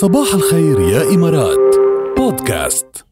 [0.00, 1.76] صباح الخير يا إمارات.
[2.16, 3.04] بودكاست.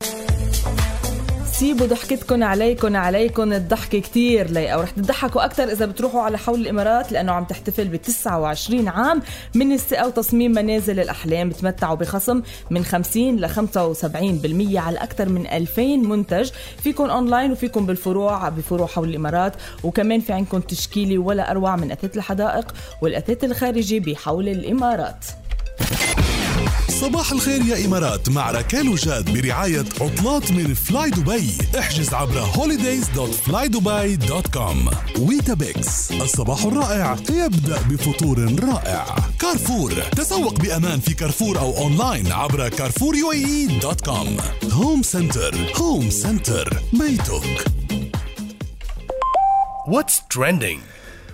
[1.53, 7.12] سيبوا ضحكتكم عليكم عليكم الضحك كتير لايقة ورح تضحكوا أكثر إذا بتروحوا على حول الإمارات
[7.12, 9.22] لأنه عم تحتفل ب 29 عام
[9.54, 15.82] من استئاء وتصميم منازل الأحلام بتمتعوا بخصم من 50 ل 75% على أكثر من 2000
[15.96, 16.50] منتج.
[16.82, 19.52] فيكم أونلاين وفيكم بالفروع بفروع حول الإمارات.
[19.84, 25.25] وكمان في عندكم تشكيلي ولا أروع من أثاث الحدائق والأثاث الخارجي بحول الإمارات.
[27.01, 34.95] صباح الخير يا إمارات مع ركال وجاد برعاية عطلات من فلاي دبي احجز عبر holidays.flydubai.com
[35.18, 39.16] Weetabix الصباح الرائع يبدأ بفطور رائع.
[39.41, 44.28] كارفور تسوق بأمان في كارفور أو أونلاين عبر carrefouruae.com
[44.72, 47.64] Home Centre Home Centre بيتك.
[49.88, 50.80] What's trending?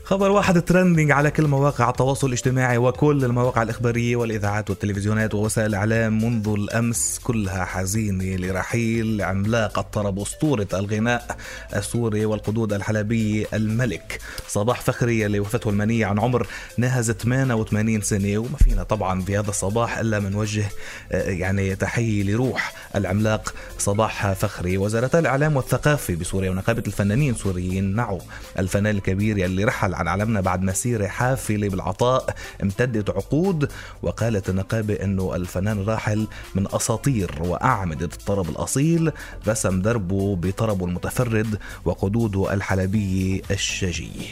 [0.04, 6.24] خبر واحد ترندنج على كل مواقع التواصل الاجتماعي وكل المواقع الإخبارية والإذاعات والتلفزيونات ووسائل الإعلام
[6.24, 11.36] منذ الأمس كلها حزينة لرحيل عملاق الطرب أسطورة الغناء
[11.76, 14.20] السوري والقدود الحلبية الملك.
[14.48, 16.46] صباح فخري اللي وفاته المنية عن عمر
[16.78, 20.64] ناهز 88 سنة وما فينا طبعا في هذا الصباح إلا منوجه
[21.12, 23.54] آه، يعني تحية لروح العملاق.
[23.78, 24.78] صباح فخري.
[24.78, 28.20] وزارتا الإعلام والثقافة بسوريا ونقابة الفنانين السوريين نعوا.
[28.58, 35.34] الفنان الكبير يلي رحل عن عالمنا بعد مسيرة حافلة بالعطاء امتدت عقود وقالت النقابة أنه
[35.36, 39.12] الفنان الراحل من أساطير وأعمدة الطرب الأصيل
[39.48, 44.26] رسم دربه بطربه المتفرد وقدوده الحلبية الشجية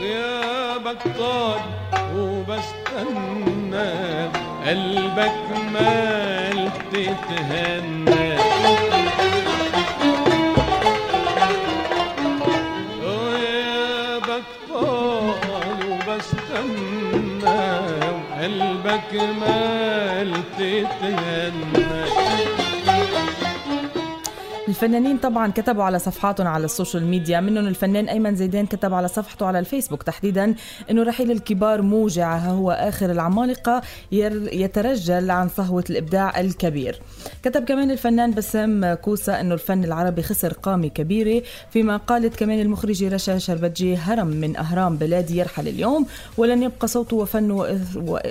[0.00, 1.60] غيابك طال
[2.16, 3.92] وبستنى
[4.66, 8.11] قلبك مال تتهنى
[19.30, 19.51] me.
[24.82, 29.08] الفنانين طبعا كتبوا على صفحاتهم على ال social media منهم الفنان أيمن زيدان كتب على
[29.08, 30.54] صفحته على الفيسبوك تحديدا
[30.90, 33.82] إنه رحيل الكبار موجع هو آخر العمالقة
[34.12, 37.00] يترجل عن صهوة الإبداع الكبير.
[37.42, 43.14] كتب كمان الفنان بسام كوسا إنه الفن العربي خسر قامة كبيرة فيما قالت كمان المخرجة
[43.14, 46.06] رشا شربتجي هرم من أهرام بلادي يرحل اليوم
[46.36, 47.54] ولن يبقى صوته وفنه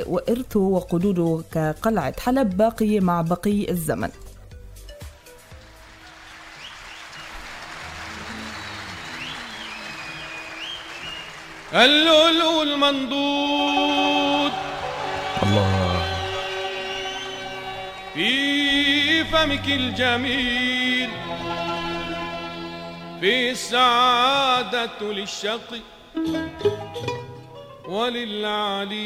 [0.07, 4.09] وإرثه وقدوده كقلعة حلب باقية مع بقي الزمن.
[11.73, 14.51] اللؤلؤ المنضود.
[15.43, 16.05] الله.
[18.13, 21.09] في فمك الجميل.
[23.21, 25.81] في السعادة للشقي
[27.87, 29.01] وللعليل.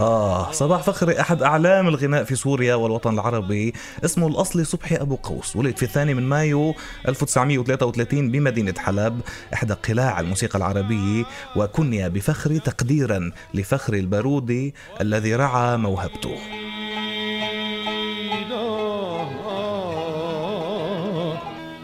[0.00, 3.72] آه صباح فخري أحد أعلام الغناء في سوريا والوطن العربي.
[4.04, 5.56] اسمه الأصلي صبحي أبو قوس.
[5.56, 6.74] ولد في الثاني من مايو
[7.08, 9.20] 1933 بمدينة حلب
[9.54, 11.24] إحدى قلاع الموسيقى العربية
[11.56, 16.36] وكني بفخري تقديرا لفخري البارودي الذي رعى موهبته.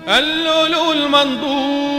[0.09, 1.96] اللؤلؤ المنضود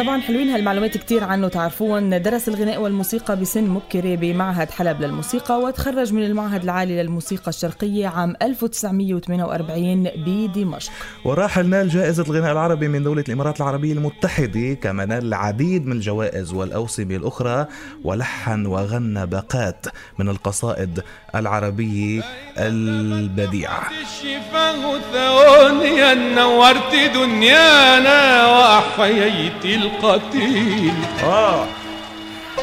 [0.00, 1.48] طبعا حلوين هالمعلومات كتير عنه.
[1.48, 8.06] تعرفون درس الغناء والموسيقى بسن مبكرة بمعهد حلب للموسيقى وتخرج من المعهد العالي للموسيقى الشرقية
[8.08, 10.92] عام 1948 بدمشق.
[11.24, 16.52] وراحل نال جائزة الغناء العربي من دولة الإمارات العربية المتحدة كما نال العديد من الجوائز
[16.52, 17.66] والأوسمة الأخرى
[18.04, 19.86] ولحن وغنى باقات
[20.18, 21.00] من القصائد
[21.34, 22.22] العربية
[22.58, 23.82] البديعة.
[24.02, 30.94] الشفاه ثوانيا نورت دنيانا وأحييت القتيل.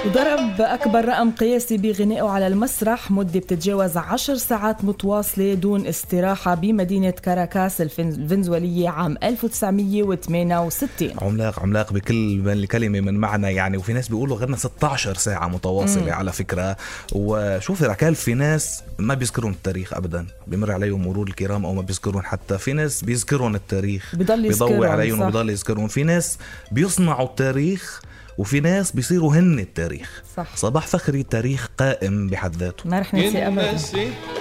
[0.07, 7.09] وضرب أكبر رقم قياسي بغنائه على المسرح مدة بتتجاوز عشر ساعات متواصلة دون استراحة بمدينة
[7.09, 13.77] كاراكاس الفنز- الفنزويلية عام 1968 عملاق عملاق بكل من الكلمة من معنى يعني.
[13.77, 16.09] وفي ناس بيقولوا غنى 16 ساعة متواصلة مم.
[16.13, 16.77] على فكرة.
[17.13, 20.25] وشوفي ركال في ناس ما بيذكرون التاريخ أبدا.
[20.47, 22.57] بمر عليهم مرور الكرام أو ما بيذكرون حتى.
[22.57, 24.15] في ناس بيذكرون التاريخ.
[24.15, 25.21] بضل بيضوي يذكرهم، عليهم.
[25.21, 26.37] وبيضل يذكرون في ناس
[26.71, 28.01] بيصنعوا التاريخ
[28.37, 30.23] وفي ناس بيصيروا هن التاريخ.
[30.37, 30.55] صح.
[30.55, 32.89] صباح فخري تاريخ قائم بحد ذاته.
[32.89, 33.77] ما رح أبدا.
[33.77, 33.97] ست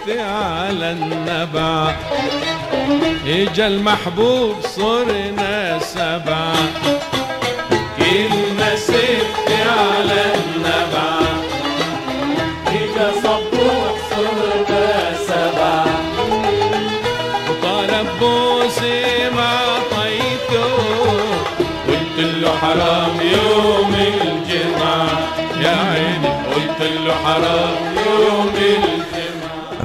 [0.08, 1.96] على النبع
[3.26, 6.54] إجا المحبوب صرنا سبع.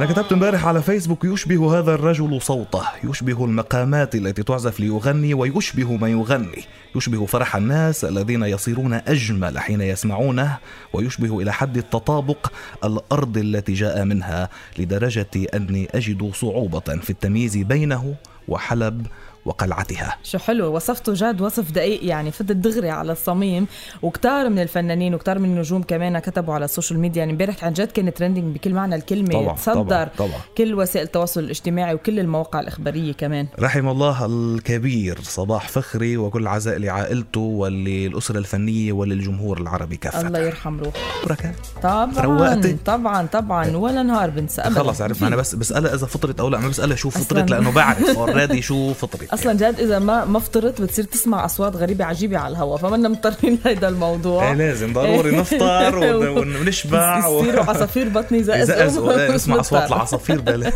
[0.02, 2.84] أنا كتبت امبارح على فيسبوك يشبه هذا الرجل صوته.
[3.04, 6.64] يشبه المقامات التي تعزف ليغني ويشبه ما يغني.
[6.96, 10.58] يشبه فرح الناس الذين يصيرون أجمل حين يسمعونه
[10.94, 12.52] ويشبه إلى حد التطابق
[12.84, 14.50] الأرض التي جاء منها
[14.80, 18.16] لدرجة أني أجد صعوبة في التمييز بينه
[18.48, 19.08] وحلب
[19.46, 20.18] وقلعتها.
[20.24, 23.68] شو حلو وصفته جاد وصف دقيق يعني فتت دغري على الصميم.
[24.02, 27.20] وكتار من الفنانين وكتار من النجوم كمان كتبوا على ال social media.
[27.20, 29.34] يعني امبارح عن جد كان trending بكل معنى الكلمة.
[29.34, 30.42] طبعاً، تصدر طبعاً، طبعاً.
[30.58, 33.48] كل وسائل التواصل الاجتماعي وكل المواقع الإخبارية كمان.
[33.60, 40.80] رحم الله الكبير صباح فخري وكل عزاء لعائلته وللأسرة الفنية وللجمهور العربي كافة الله يرحم
[40.80, 41.00] روحه.
[41.26, 42.74] بركات طبعا روقتي.
[42.74, 43.76] طبعا طبعا.
[43.76, 45.28] ولا نهار بنسى خلص عرفنا.
[45.28, 46.58] أنا بس بسألها إذا فطرت أو لا.
[46.58, 49.31] ما بسألها شو فطرت لأنه بعرف اوريدي شو فطرت.
[49.34, 53.60] أصلا جد إذا ما ما فطرت بتصير تسمع أصوات غريبة عجيبة على الهواء فمنا مضطرين
[53.66, 54.48] لهيدا الموضوع.
[54.48, 59.88] إيه لازم ضروري نفطر ون- ونشبع يصيروا عصافير بطني زقزقوا إيه، نسمع أصوات.
[59.88, 60.72] العصافير بلا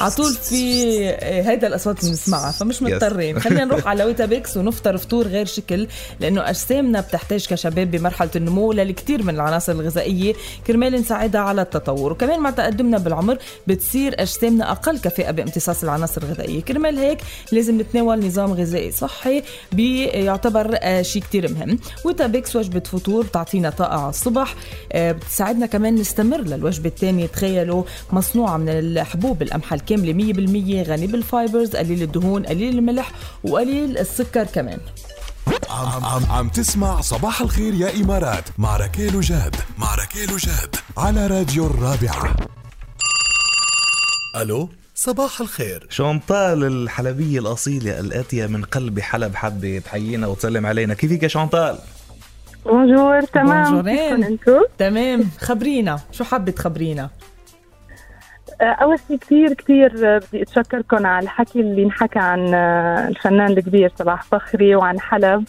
[0.00, 3.40] على طول في هيدا الأصوات بنسمعها فمش مضطرين.
[3.40, 5.86] خلينا نروح على Weetabix ونفطر فطور غير شكل
[6.20, 10.34] لأنه أجسامنا بتحتاج كشباب بمرحلة النمو للكثير من العناصر الغذائية
[10.66, 12.12] كرمال نساعدها على التطور.
[12.12, 16.60] وكمان مع تقدمنا بالعمر بتصير أجسامنا أقل كفاءه بامتصاص العناصر الغذائية.
[16.62, 17.18] كرمال هيك
[17.54, 19.42] لازم نتناول نظام غذائي صحي
[19.72, 21.78] بيعتبر آه، شيء كتير مهم.
[22.04, 24.54] Weetabix وجبة فطور بتعطينا طاقة على الصبح
[24.92, 31.24] آه، بتساعدنا كمان نستمر للوجبة الثانية تخيلوا مصنوعة من الحبوب القمحة الكاملة 100% غني بال
[31.24, 33.12] fibers قليل الدهون قليل الملح
[33.44, 34.78] وقليل السكر كمان.
[35.70, 41.26] عم, عم, عم تسمع صباح الخير يا إمارات مع ركيل وجاد مع ركيل وجاد على
[41.26, 42.36] راديو الرابعة.
[44.36, 45.86] ألو صباح الخير.
[45.90, 51.78] شانطال الحلبية الأصيلة الآتية من قلب حلب حبة تحيينا وتسلم علينا؟ كيفك يا شانطال؟
[52.66, 53.64] bonjour تمام.
[53.64, 54.16] بونجورين.
[54.16, 55.24] كيفكم أنتو؟ تمام.
[55.40, 56.00] خبرينا.
[56.12, 57.10] شو حابة تخبرينا؟
[58.60, 63.92] آه، أول شيء كثير كثير بدي أتشكركم على الحكي اللي انحكى عن آه، الفنان الكبير
[63.98, 65.44] صباح فخري وعن حلب.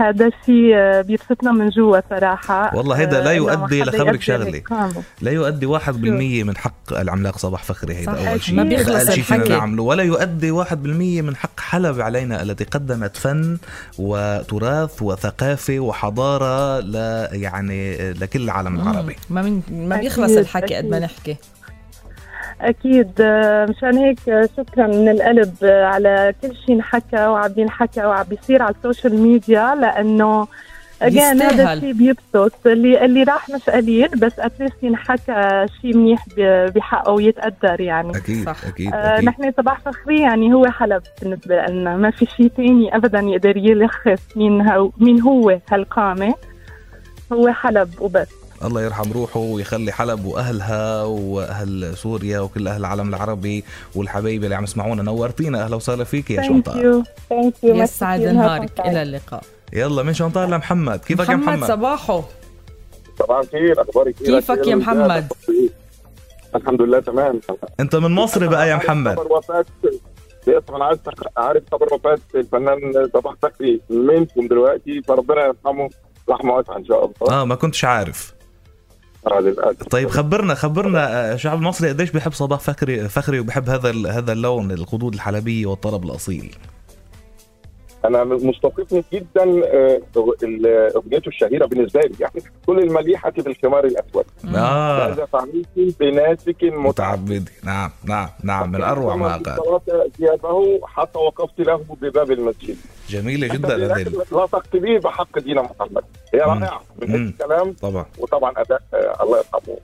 [0.00, 4.28] هذا الشيء آه، بيبسطنا من جوا صراحة والله هيدا لا آه، إنه يؤدي لخبرك.
[4.28, 5.02] يقامه.
[5.20, 9.48] لا يؤدي 1% من حق العملاق صباح فخري هيدا صح، أول شيء ما بيخلص الحكي.
[9.48, 13.58] نعمله ولا يؤدي 1% من حق حلب علينا التي قدمت فن
[13.98, 20.98] وتراث وثقافة وحضارة لا يعني لكل العالم العربي ما من ما بيخلص الحكي قد ما.
[20.98, 21.36] نحكي
[22.60, 28.04] أكيد آه، مشان هيك آه، شكرا من القلب آه، على كل شيء انحكى وعم بينحكى
[28.04, 30.46] وعم بيصير على ال social media لأنه
[31.02, 31.72] again هذا.
[31.72, 37.12] الشيء بيبسط اللي اللي راح مش قليل بس at least ينحكى شيء منيح ب- بحقه
[37.12, 38.56] ويتقدر يعني أكيد صح.
[38.66, 39.24] أكيد, آه أكيد.
[39.28, 44.36] نحن صباح فخري يعني هو حلب بالنسبة لنا ما في شيء تاني أبدا يقدر يلخص
[44.36, 46.34] مين, هو مين هو هالقامة
[47.32, 48.28] هو حلب وبس
[48.64, 53.64] الله يرحم روحه ويخلي حلب وأهلها وأهل سوريا وكل أهل العالم العربي
[53.94, 55.02] والحبايب اللي عم يسمعونا.
[55.02, 56.62] نورتينا أهلا وسهلا فيك يا يو
[57.28, 58.80] thank you يسعد نهارك.
[58.80, 59.42] إلى اللقاء.
[59.72, 62.22] يلا من شانطال لمحمد كيفك يا محمد محمد؟ صباحو.
[63.18, 63.82] صباح الخير.
[63.82, 65.32] أخبارك إيه؟ كيفك يا محمد؟
[66.54, 67.40] الحمد لله تمام.
[67.80, 69.18] أنت من مصر بقى يا محمد.
[70.46, 70.98] باسم أنا عايز
[71.36, 75.90] عارف خبر وفاة الفنان صباح فخري منكم دلوقتي فربنا يرحمه.
[76.28, 77.40] رحمة واسعة إن شاء الله.
[77.40, 78.20] آه ما كنتش عارف.
[78.20, 78.39] للاسف
[79.90, 84.70] طيب خبرنا خبرنا آه، الشعب المصري قديش بيحب صباح فخري فخري وبحب هذا هذا اللون
[84.72, 86.56] الخدود الحلبيه والطرب الأصيل؟
[88.04, 90.00] أنا مستوقفني جدا آه،
[90.96, 94.24] أغنيته الشهيرة بالنسبة لي يعني كل المليحة بالخمار الأسود.
[94.44, 95.08] آه.
[95.08, 95.66] ماذا فعلت
[96.00, 96.86] بناسك متعب
[97.22, 99.80] متعبدي نعم نعم نعم من أروع ما قال.
[100.18, 102.76] ثيابه حتى وقفت له بباب المسجد.
[103.08, 106.04] جميلة جدا هذه لا تقتدي بحق دين محمد.
[106.34, 106.40] هي.
[106.40, 107.10] رائعه من.
[107.10, 107.72] هيك الكلام.
[107.72, 108.06] طبعا.
[108.18, 109.78] وطبعا أداء آه، الله يرحمه.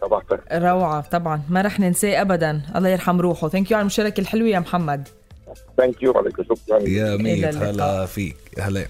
[0.00, 0.22] صباح
[0.52, 1.42] روعة طبعا.
[1.48, 2.62] ما رح ننساه ابدا.
[2.76, 3.48] الله يرحم روحه.
[3.48, 5.08] thank you على المشاركة الحلوة يا محمد.
[5.76, 6.36] thank you عليك.
[6.42, 6.78] شكرا.
[6.88, 7.56] يا ميت.
[7.56, 8.36] هلا فيك.
[8.58, 8.86] هلا.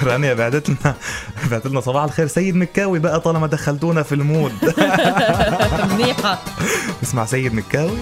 [0.06, 0.70] رانيا بعدت
[1.50, 2.26] بعدت لنا صباح الخير.
[2.26, 4.52] سيد مكاوي بقى طالما دخلتونا في المود.
[5.92, 6.38] منيحة.
[7.02, 7.98] اسمع سيد مكاوي.